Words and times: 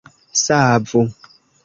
Savu! 0.43 1.01